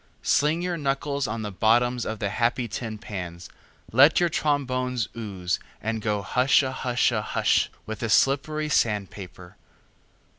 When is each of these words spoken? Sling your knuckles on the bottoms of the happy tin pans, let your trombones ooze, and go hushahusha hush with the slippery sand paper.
Sling 0.23 0.63
your 0.63 0.77
knuckles 0.79 1.27
on 1.27 1.43
the 1.43 1.51
bottoms 1.51 2.07
of 2.07 2.17
the 2.17 2.29
happy 2.31 2.67
tin 2.67 2.97
pans, 2.97 3.49
let 3.91 4.19
your 4.19 4.29
trombones 4.29 5.07
ooze, 5.15 5.59
and 5.79 6.01
go 6.01 6.23
hushahusha 6.23 7.21
hush 7.21 7.69
with 7.85 7.99
the 7.99 8.09
slippery 8.09 8.67
sand 8.67 9.11
paper. 9.11 9.57